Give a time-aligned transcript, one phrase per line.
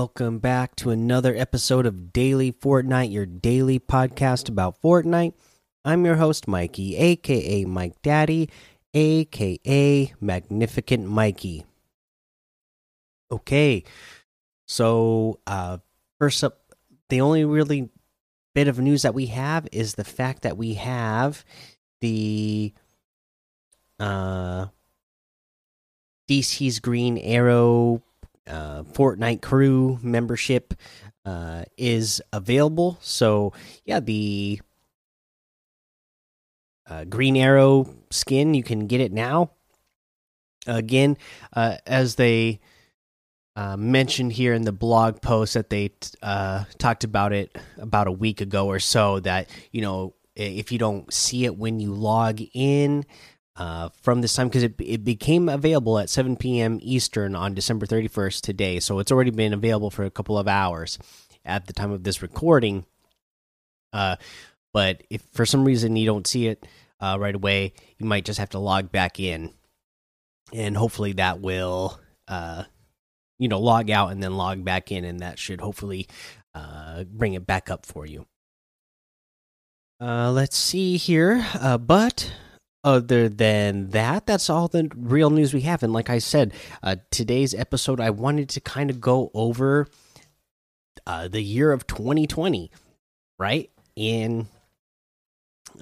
[0.00, 5.32] Welcome back to another episode of Daily Fortnite, your daily podcast about Fortnite.
[5.84, 8.48] I'm your host, Mikey, aka Mike Daddy,
[8.94, 11.66] aka Magnificent Mikey.
[13.32, 13.82] Okay,
[14.68, 15.78] so uh,
[16.20, 16.60] first up,
[17.08, 17.88] the only really
[18.54, 21.44] bit of news that we have is the fact that we have
[22.00, 22.72] the
[23.98, 24.66] uh,
[26.30, 28.04] DC's Green Arrow
[28.48, 30.74] uh, Fortnite crew membership
[31.24, 32.98] uh, is available.
[33.00, 33.52] So
[33.84, 34.60] yeah, the
[36.88, 39.50] uh, Green Arrow skin you can get it now.
[40.66, 41.16] Again,
[41.54, 42.60] uh, as they
[43.56, 45.90] uh, mentioned here in the blog post that they
[46.22, 50.78] uh, talked about it about a week ago or so, that you know if you
[50.78, 53.04] don't see it when you log in
[53.58, 56.78] uh, from this time because it, it became available at 7 p.m.
[56.80, 58.78] Eastern on December 31st today.
[58.78, 60.96] So it's already been available for a couple of hours
[61.44, 62.86] at the time of this recording.
[63.92, 64.14] Uh,
[64.72, 66.66] but if for some reason you don't see it
[67.00, 69.52] uh, right away, you might just have to log back in,
[70.52, 71.98] and hopefully that will,
[72.28, 72.62] uh,
[73.38, 76.06] you know, log out and then log back in, and that should hopefully
[76.54, 78.26] uh, bring it back up for you.
[80.00, 81.44] Let's see here,
[81.80, 82.32] but
[82.84, 85.82] other than that, that's all the real news we have.
[85.82, 89.88] And like I said, uh, today's episode, I wanted to kind of go over
[91.06, 92.70] uh, the year of 2020,
[93.38, 93.70] right?
[93.96, 94.48] In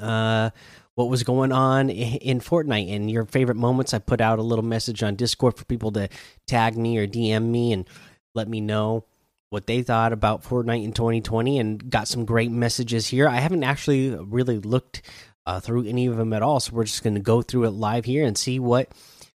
[0.00, 0.50] uh,
[0.94, 3.92] what was going on in Fortnite and your favorite moments.
[3.92, 6.08] I put out a little message on Discord for people to
[6.46, 7.86] tag me or DM me and
[8.34, 9.04] let me know
[9.50, 13.28] what they thought about Fortnite in 2020 and got some great messages here.
[13.28, 15.02] I haven't actually really looked
[15.46, 16.60] uh, through any of them at all.
[16.60, 18.90] So we're just going to go through it live here and see what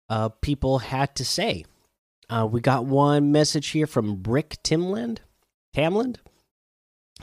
[0.09, 1.65] uh, people had to say.
[2.29, 5.21] Uh, we got one message here from Brick Timland.
[5.75, 6.17] Tamland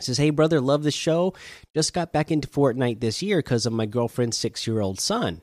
[0.01, 1.35] says, "Hey brother, love the show.
[1.75, 5.43] Just got back into Fortnite this year because of my girlfriend's six-year-old son."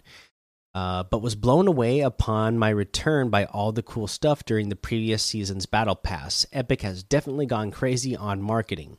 [0.74, 4.76] Uh, but was blown away upon my return by all the cool stuff during the
[4.76, 6.46] previous season's battle pass.
[6.54, 8.98] Epic has definitely gone crazy on marketing.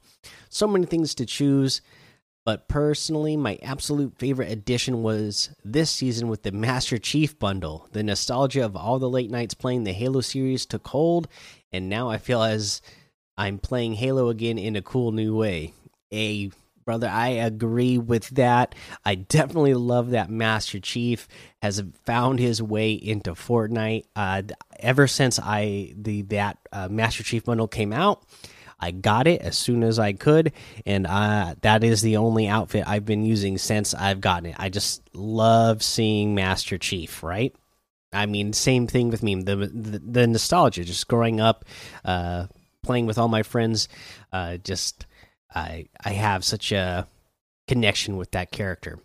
[0.51, 1.81] So many things to choose
[2.45, 7.89] but personally, my absolute favorite addition was this season with the Master Chief bundle.
[7.93, 11.29] The nostalgia of all the late nights playing the Halo series took hold,
[11.73, 12.83] and now I feel as
[13.37, 15.73] I'm playing Halo again in a cool new way.
[16.13, 16.51] A
[16.85, 18.75] brother, I agree with that.
[19.05, 21.29] I definitely love that Master Chief
[21.63, 24.05] has found his way into Fortnite.
[24.17, 24.43] Uh,
[24.81, 28.25] ever since I the that uh, Master Chief bundle came out,
[28.83, 30.53] I got it as soon as I could,
[30.85, 34.57] and uh, that is the only outfit I've been using since I've gotten it.
[34.59, 37.55] I just love seeing Master Chief, right?
[38.13, 39.37] I mean, same thing with me.
[39.37, 41.65] The the, the nostalgia, just growing up,
[42.05, 42.49] uh,
[42.83, 43.89] playing with all my friends,
[44.33, 45.07] uh, just
[45.55, 47.07] I I have such a
[47.69, 48.99] connection with that character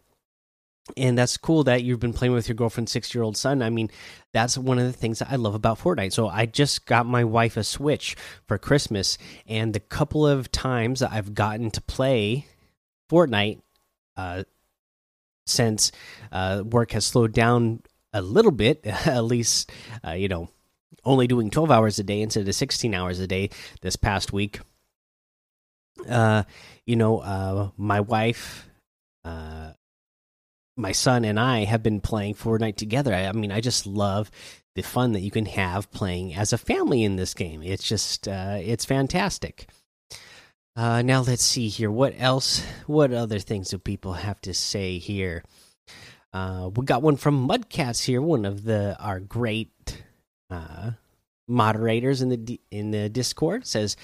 [0.96, 3.62] and that's cool that you've been playing with your girlfriend's six year old son.
[3.62, 3.90] I mean,
[4.34, 6.14] that's one of the things that I love about Fortnite.
[6.14, 8.16] So I just got my wife a Switch
[8.48, 12.46] for Christmas, and the couple of times that I've gotten to play
[13.10, 13.62] Fortnite
[14.16, 14.44] uh,
[15.46, 15.92] since
[16.32, 17.82] uh, work has slowed down
[18.14, 19.72] a little bit, at least,
[20.06, 20.50] uh, you know,
[21.04, 23.50] only doing 12 hours a day instead of 16 hours a day
[23.82, 24.60] this past week.
[26.08, 26.44] Uh,
[26.86, 28.70] you know, uh, my wife
[29.24, 29.72] uh,
[30.78, 33.14] my son and I have been playing Fortnite together.
[33.14, 34.32] I, I, mean, I just love
[34.76, 37.64] the fun that you can have playing as a family in this game.
[37.64, 39.68] It's just, uh, it's fantastic.
[40.76, 41.90] Uh, now let's see here.
[41.90, 42.64] What else?
[42.86, 45.44] What other things do people have to say here?
[46.32, 50.04] Uh, we got one from Mudcats here, one of the our great
[50.52, 50.92] uh,
[51.48, 53.98] moderators in the in the Discord says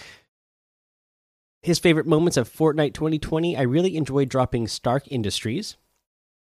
[1.62, 3.56] his favorite moments of Fortnite 2020.
[3.56, 5.78] I really enjoyed dropping Stark Industries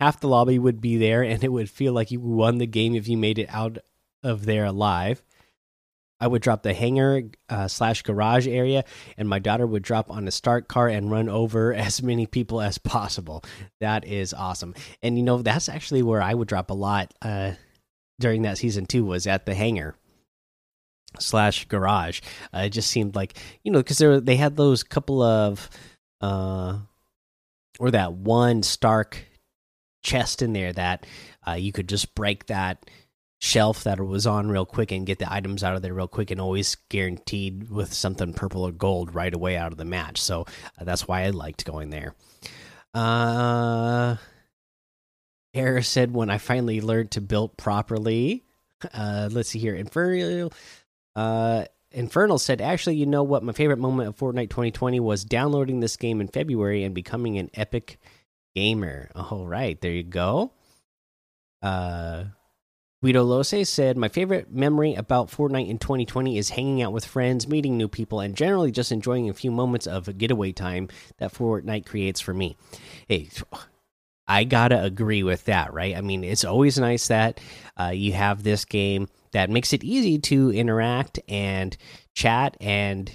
[0.00, 2.94] half the lobby would be there, and it would feel like you won the game
[2.94, 3.78] if you made it out
[4.22, 5.22] of there alive.
[6.20, 8.84] I would drop the hangar uh, slash garage area,
[9.18, 12.60] and my daughter would drop on a start car and run over as many people
[12.60, 13.44] as possible.
[13.80, 14.74] That is awesome.
[15.02, 17.52] And you know, that's actually where I would drop a lot uh,
[18.20, 19.04] during that season too.
[19.04, 19.96] Was at the hangar
[21.18, 22.20] slash garage.
[22.54, 25.68] Uh, it just seemed like you know because they had those couple of
[26.20, 26.78] uh,
[27.78, 29.18] or that one Stark
[30.04, 31.04] chest in there that
[31.46, 32.88] uh, you could just break that
[33.40, 36.08] shelf that it was on real quick and get the items out of there real
[36.08, 40.20] quick and always guaranteed with something purple or gold right away out of the match.
[40.20, 40.46] So
[40.80, 42.14] uh, that's why I liked going there.
[42.94, 44.16] Uh,
[45.52, 48.44] Harris said when I finally learned to build properly.
[48.92, 49.82] Uh, let's see here.
[51.16, 53.42] Uh, Infernal said, actually, you know what?
[53.42, 57.48] My favorite moment of Fortnite 2020 was downloading this game in February and becoming an
[57.54, 57.98] epic
[58.54, 59.10] gamer.
[59.14, 60.52] All right, there you go.
[61.62, 62.24] Uh,
[63.02, 67.46] Guido Lose said, My favorite memory about Fortnite in 2020 is hanging out with friends,
[67.46, 71.84] meeting new people, and generally just enjoying a few moments of getaway time that Fortnite
[71.84, 72.56] creates for me.
[73.08, 73.28] Hey,
[74.26, 75.94] I gotta agree with that, right?
[75.94, 77.40] I mean, it's always nice that
[77.78, 81.76] uh, you have this game that makes it easy to interact and
[82.14, 83.14] chat and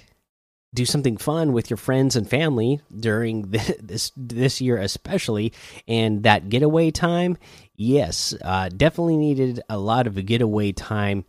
[0.74, 3.42] do something fun with your friends and family during
[3.82, 5.52] this this year especially
[5.88, 7.38] and that getaway time
[7.76, 11.26] yes uh, definitely needed a lot of a getaway time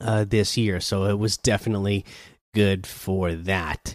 [0.00, 0.80] uh, this year.
[0.80, 2.04] So it was definitely
[2.54, 3.94] good for that.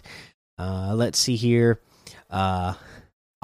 [0.58, 1.80] Uh, let's see here.
[2.30, 2.74] Uh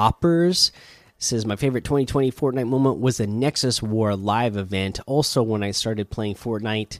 [0.00, 0.72] oppers
[1.18, 4.98] says my favorite 2020 fortnite moment was the nexus war live event.
[5.06, 6.98] Also when i started playing fortnite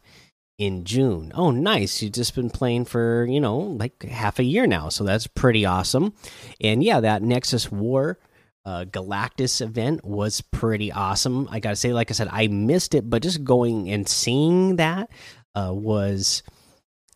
[0.58, 1.32] in June.
[1.34, 2.02] Oh, nice.
[2.02, 4.88] You've just been playing for, you know, like half a year now.
[4.88, 6.14] So that's pretty awesome.
[6.60, 8.19] And yeah, that Nexus War
[8.64, 11.49] uh, Galactus event was pretty awesome.
[11.50, 14.76] I got to say, like I said, I missed it, but just going and seeing
[14.76, 15.10] that
[15.54, 16.43] uh, was,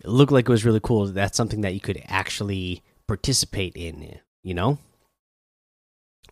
[0.05, 1.07] looked like it was really cool.
[1.07, 4.79] That's something that you could actually participate in, you know?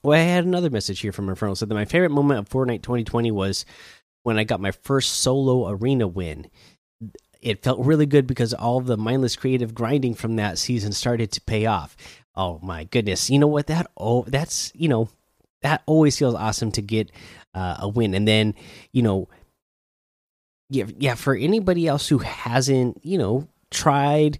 [0.03, 2.83] Well, I had another message here from Infernal said that my favorite moment of Fortnite
[2.83, 3.65] 2020 was
[4.23, 6.51] when I got my first solo arena win
[7.45, 11.41] it felt really good because all the mindless creative grinding from that season started to
[11.43, 11.95] pay off.
[12.35, 13.31] Oh my goodness!
[13.31, 13.69] You know what?
[13.69, 15.11] That oh, that's you know
[15.63, 17.13] that always feels awesome to get
[17.55, 18.55] uh, a win, and then
[18.93, 19.29] you know,
[20.71, 21.15] yeah, yeah.
[21.15, 24.39] For anybody else who hasn't you know tried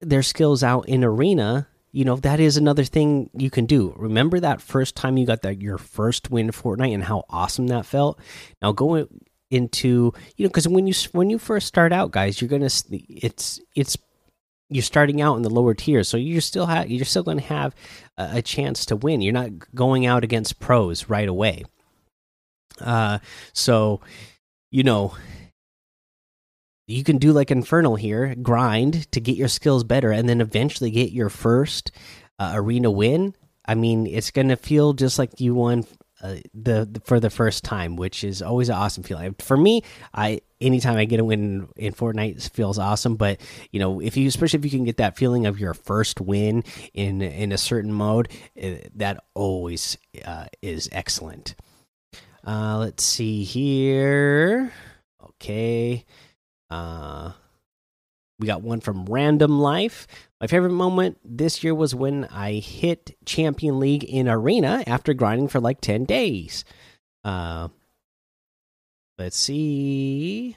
[0.00, 3.94] their skills out in arena, you know that is another thing you can do.
[3.96, 7.68] Remember that first time you got that your first win in Fortnite and how awesome
[7.68, 8.20] that felt.
[8.60, 9.08] Now go
[9.52, 13.60] into you know because when you when you first start out guys you're gonna it's
[13.76, 13.98] it's
[14.70, 17.74] you're starting out in the lower tiers so you're still have you're still gonna have
[18.16, 19.20] a, a chance to win.
[19.20, 21.64] You're not going out against pros right away.
[22.80, 23.18] Uh
[23.52, 24.00] so
[24.70, 25.14] you know
[26.86, 30.90] you can do like infernal here grind to get your skills better and then eventually
[30.90, 31.92] get your first
[32.38, 33.34] uh, arena win.
[33.66, 35.84] I mean it's gonna feel just like you won
[36.22, 39.34] uh, the, the, for the first time, which is always an awesome feeling.
[39.40, 39.82] For me,
[40.14, 43.16] I anytime I get a win in Fortnite feels awesome.
[43.16, 43.40] But
[43.72, 46.64] you know, if you especially if you can get that feeling of your first win
[46.94, 51.56] in in a certain mode, it, uh, that always uh, is excellent.
[52.46, 54.72] Uh, let's see here.
[55.22, 56.04] Okay.
[56.70, 57.32] Uh,
[58.42, 60.08] we got one from Random Life.
[60.40, 65.46] My favorite moment this year was when I hit Champion League in Arena after grinding
[65.46, 66.64] for like 10 days.
[67.22, 67.68] Uh,
[69.16, 70.56] let's see.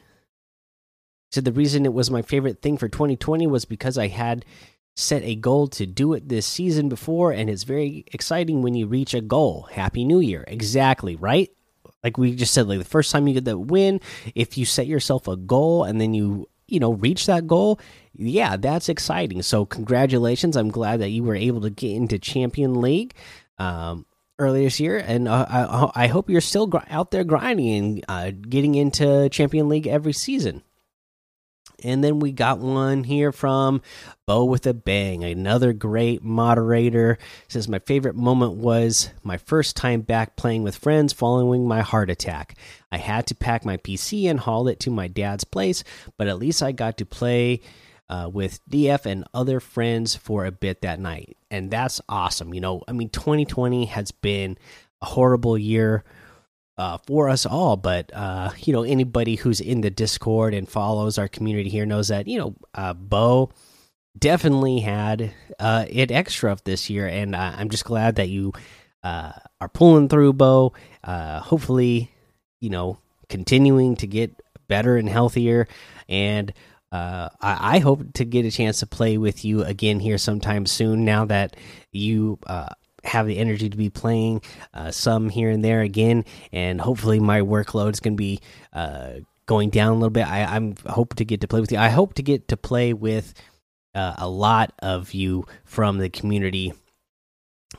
[1.31, 4.45] So the reason it was my favorite thing for 2020 was because I had
[4.95, 8.87] set a goal to do it this season before, and it's very exciting when you
[8.87, 9.67] reach a goal.
[9.71, 10.43] Happy New Year.
[10.47, 11.51] Exactly, right?
[12.03, 14.01] Like we just said, like the first time you get that win,
[14.33, 17.79] if you set yourself a goal and then you you know reach that goal
[18.17, 19.41] yeah that's exciting.
[19.41, 20.55] So congratulations.
[20.55, 23.13] I'm glad that you were able to get into champion league
[23.57, 24.05] um,
[24.39, 24.97] earlier this year.
[24.97, 29.69] And uh, I, I, hope you're still out there grinding and uh, getting into champion
[29.69, 30.63] league every season
[31.83, 33.81] and then we got one here from
[34.25, 37.17] Bo with a Bang, another great moderator.
[37.47, 42.09] Says, My favorite moment was my first time back playing with friends following my heart
[42.09, 42.55] attack.
[42.91, 45.83] I had to pack my PC and haul it to my dad's place,
[46.17, 47.61] but at least I got to play
[48.09, 51.37] uh, with DF and other friends for a bit that night.
[51.49, 52.53] And that's awesome.
[52.53, 54.57] You know, I mean, 2020 has been
[55.01, 56.03] a horrible year
[56.77, 57.77] uh, for us all.
[57.77, 62.09] But uh, you know, anybody who's in the Discord and follows our community here knows
[62.09, 63.51] that you know, uh, Bo
[64.17, 68.53] definitely had uh, it extra of this year, and uh, I'm just glad that you
[69.03, 70.73] uh, are pulling through, Bo.
[71.03, 72.11] Uh, hopefully,
[72.59, 75.67] you know, continuing to get better and healthier,
[76.09, 76.53] and
[76.91, 80.65] uh, I, I, hope to get a chance to play with you again here sometime
[80.65, 81.03] soon.
[81.03, 81.57] Now that
[81.91, 82.69] you uh,
[83.05, 84.41] have the energy to be playing
[84.73, 88.39] uh, some here and there again, and hopefully my workload is going to be
[88.73, 89.13] uh,
[89.45, 90.27] going down a little bit.
[90.27, 91.77] I, I'm hope to get to play with you.
[91.77, 93.33] I hope to get to play with
[93.93, 96.73] uh, a lot of you from the community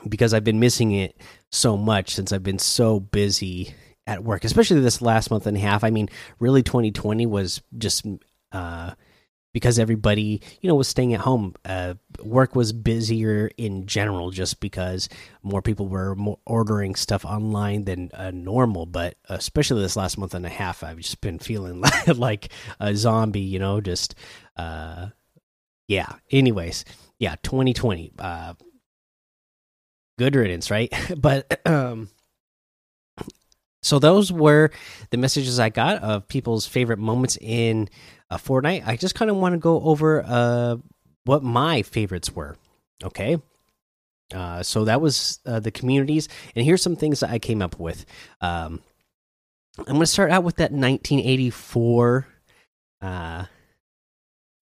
[0.07, 1.19] because I've been missing it
[1.51, 3.73] so much since I've been so busy
[4.05, 5.83] at work, especially this last month and a half.
[5.83, 8.05] I mean, really, 2020 was just
[8.51, 8.91] uh,
[9.57, 14.59] because everybody you know was staying at home uh, work was busier in general just
[14.59, 15.09] because
[15.41, 20.33] more people were more ordering stuff online than uh, normal but especially this last month
[20.35, 21.83] and a half i've just been feeling
[22.15, 22.49] like
[22.79, 24.13] a zombie you know just
[24.57, 25.07] uh,
[25.87, 26.13] yeah.
[26.31, 26.85] Anyways,
[27.19, 28.13] yeah, 2020.
[28.19, 28.53] Uh,
[30.19, 30.93] good riddance, right?
[31.17, 32.09] but um,
[33.81, 34.71] so those were
[35.11, 37.89] the messages I got of people's favorite moments in
[38.29, 38.83] uh, Fortnite.
[38.85, 40.77] I just kind of want to go over uh
[41.25, 42.55] what my favorites were.
[43.03, 43.37] Okay.
[44.33, 47.79] Uh, so that was uh, the communities, and here's some things that I came up
[47.79, 48.05] with.
[48.41, 48.81] Um,
[49.79, 52.27] I'm going to start out with that 1984
[53.01, 53.45] uh,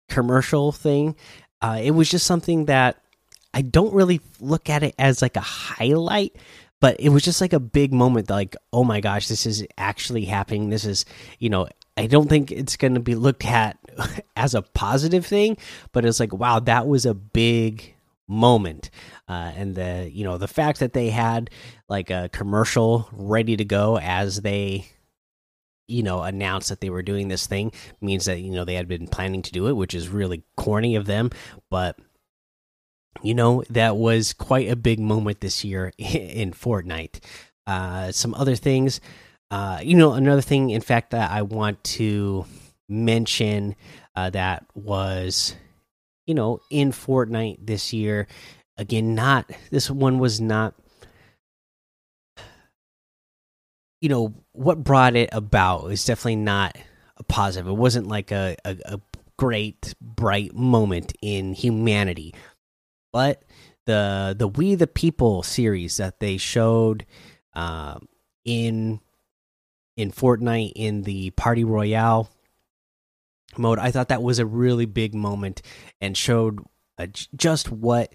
[0.09, 1.15] commercial thing.
[1.61, 3.01] Uh, it was just something that
[3.53, 6.35] I don't really look at it as like a highlight,
[6.81, 8.29] but it was just like a big moment.
[8.29, 10.69] Like, oh my gosh, this is actually happening.
[10.69, 11.05] This is,
[11.39, 13.77] you know, I don't think it's going to be looked at
[14.35, 15.57] as a positive thing,
[15.91, 17.95] but it's like, wow, that was a big
[18.27, 18.89] moment.
[19.27, 21.49] Uh, and the you know the fact that they had
[21.87, 24.87] like a commercial ready to go as they
[25.87, 27.71] you know announced that they were doing this thing
[28.01, 30.95] means that you know they had been planning to do it which is really corny
[30.95, 31.29] of them.
[31.69, 31.97] But
[33.21, 37.19] you know that was quite a big moment this year in Fortnite.
[37.67, 38.99] Uh some other things
[39.51, 42.45] uh you know another thing in fact that I want to
[42.87, 43.75] mention
[44.15, 45.55] uh, that was
[46.25, 48.27] you know, in Fortnite this year.
[48.77, 50.73] Again, not this one was not
[54.01, 56.77] you know what brought it about is definitely not
[57.17, 57.67] a positive.
[57.67, 59.01] It wasn't like a, a, a
[59.37, 62.35] great bright moment in humanity,
[63.13, 63.43] but
[63.85, 67.05] the the We the People series that they showed
[67.53, 67.99] uh,
[68.43, 68.99] in
[69.97, 72.29] in Fortnite in the Party Royale
[73.57, 73.79] mode.
[73.79, 75.61] I thought that was a really big moment
[76.01, 76.59] and showed
[76.97, 78.13] uh, just what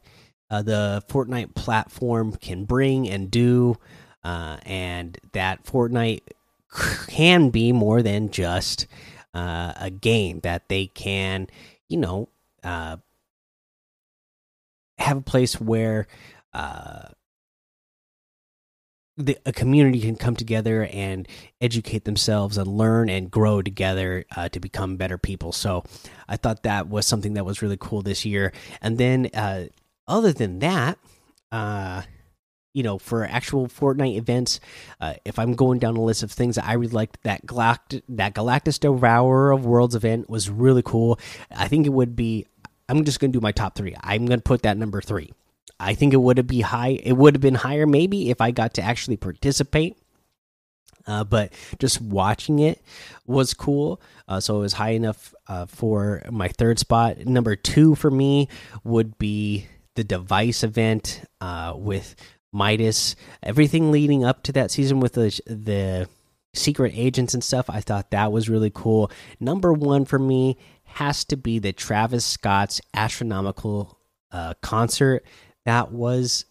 [0.51, 3.77] uh, the Fortnite platform can bring and do,
[4.25, 6.23] uh, and that Fortnite
[7.09, 8.87] can be more than just
[9.35, 10.41] uh, a game.
[10.41, 11.49] That they can,
[11.89, 12.29] you know,
[12.65, 12.97] uh,
[14.99, 16.07] have a place where
[16.53, 17.09] uh,
[19.21, 21.29] the, a community can come together and
[21.61, 25.53] educate themselves and learn and grow together uh, to become better people.
[25.53, 25.85] So
[26.29, 28.53] I thought that was something that was really cool this year.
[28.81, 29.67] And then, uh,
[30.09, 30.99] other than that,
[31.53, 32.03] uh,
[32.73, 34.61] you know, for actual Fortnite events,
[35.01, 38.03] uh, if I'm going down a list of things that I really liked, that Galact
[38.09, 41.19] that Galactus Devourer of Worlds event was really cool.
[41.55, 42.47] I think it would be.
[42.89, 43.95] I'm just going to do my top three.
[44.01, 45.33] I'm going to put that number three.
[45.81, 47.01] I think it would have be high.
[47.03, 49.97] It would have been higher maybe if I got to actually participate.
[51.07, 52.83] Uh, but just watching it
[53.27, 54.01] was cool.
[54.29, 57.19] Uh, so it was high enough uh, for my third spot.
[57.27, 58.49] Number two for me
[58.85, 62.15] would be the device event uh, with
[62.53, 63.17] Midas.
[63.43, 66.09] Everything leading up to that season with the the
[66.53, 67.71] secret agents and stuff.
[67.71, 69.11] I thought that was really cool.
[69.39, 73.99] Number one for me has to be the Travis Scott's astronomical
[74.33, 75.25] uh, concert
[75.71, 76.47] that was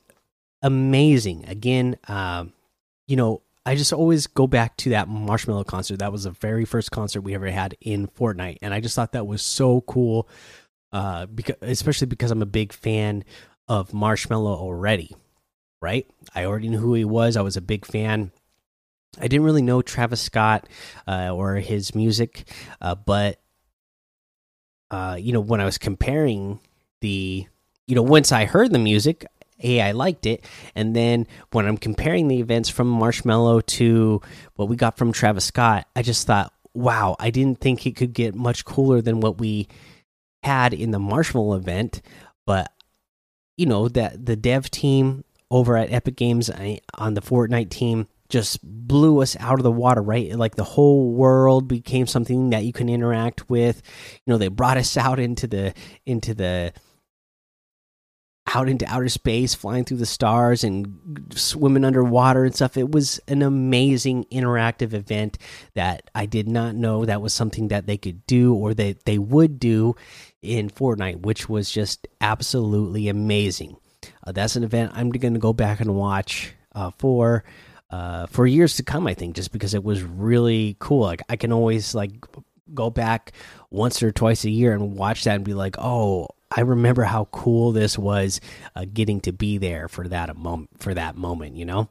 [0.62, 1.44] amazing.
[1.46, 2.54] Again, um,
[3.06, 6.00] you know, I just always go back to that Marshmello concert.
[6.00, 9.12] That was the very first concert we ever had in Fortnite, and I just thought
[9.12, 10.28] that was so cool.
[10.92, 13.24] Uh, because especially because I'm a big fan
[13.68, 15.16] of Marshmello already,
[15.82, 16.10] right?
[16.34, 17.38] I already knew who he was.
[17.38, 18.32] I was a big fan.
[19.20, 20.68] I didn't really know Travis Scott
[21.08, 22.50] uh, or his music,
[22.82, 23.40] uh, but
[24.90, 26.60] uh, you know, when I was comparing
[27.02, 27.48] the
[27.90, 29.26] you know, once I heard the music,
[29.58, 30.46] hey, I liked it.
[30.76, 34.22] And then when I'm comparing the events from Marshmello to
[34.56, 38.14] what we got from Travis Scott, I just thought, wow, I didn't think it could
[38.14, 39.68] get much cooler than what we
[40.44, 42.04] had in the Marshmello event.
[42.46, 42.72] But
[43.58, 46.52] you know that the dev team over at Epic Games
[46.94, 50.36] on the Fortnite team just blew us out of the water, right?
[50.36, 53.82] Like the whole world became something that you can interact with.
[54.26, 55.74] You know, they brought us out into the
[56.06, 56.72] into the
[58.48, 62.78] out into outer space, flying through the stars and swimming underwater and stuff.
[62.78, 65.38] It was an amazing interactive event
[65.76, 69.18] that I did not know that was something that they could do or that they
[69.18, 69.96] would do
[70.42, 73.78] in Fortnite, which was just absolutely amazing.
[74.26, 77.44] Uh, that's an event I'm going to go back and watch uh, for
[77.92, 79.08] uh, for years to come.
[79.08, 81.02] I think just because it was really cool.
[81.02, 82.12] Like I can always like
[82.74, 83.34] go back
[83.70, 87.26] once or twice a year and watch that and be like, oh, I remember how
[87.26, 88.42] cool this was
[88.76, 91.90] uh, getting to be there for that a moment for that moment, you know.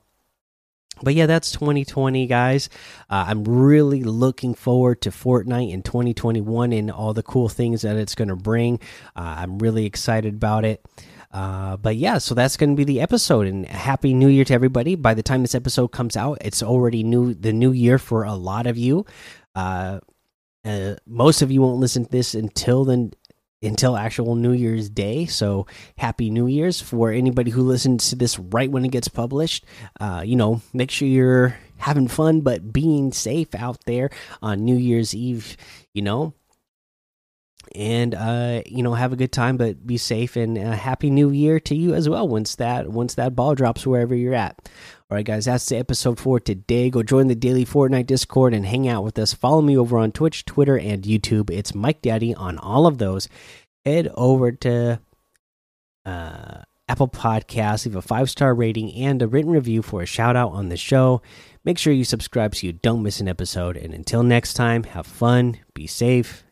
[1.02, 2.68] But yeah, that's 2020, guys.
[3.08, 7.96] Uh, I'm really looking forward to Fortnite in 2021 and all the cool things that
[7.96, 8.80] it's going to bring.
[9.14, 10.84] Uh, I'm really excited about it.
[11.30, 13.46] Uh, but yeah, so that's going to be the episode.
[13.46, 14.94] And happy New Year to everybody!
[14.94, 18.34] By the time this episode comes out, it's already new the new year for a
[18.34, 19.04] lot of you.
[19.54, 20.00] Uh,
[20.64, 23.12] uh, most of you won't listen to this until then
[23.62, 25.26] until actual New Year's Day.
[25.26, 29.64] So happy New Year's for anybody who listens to this right when it gets published.
[29.98, 34.10] Uh, you know, make sure you're having fun, but being safe out there
[34.42, 35.56] on New Year's Eve.
[35.92, 36.34] You know,
[37.74, 41.30] and uh, you know have a good time but be safe and uh, happy new
[41.30, 44.68] year to you as well once that once that ball drops wherever you're at.
[45.10, 46.90] All right guys that's the episode for today.
[46.90, 49.34] Go join the daily fortnite discord and hang out with us.
[49.34, 51.50] Follow me over on twitch twitter and youtube.
[51.50, 53.28] It's mike daddy on all of those.
[53.84, 55.00] Head over to
[56.04, 60.36] uh, apple Podcasts, leave a five star rating and a written review for a shout
[60.36, 61.22] out on the show.
[61.64, 65.06] Make sure you subscribe so you don't miss an episode and until next time have
[65.06, 66.44] fun be safe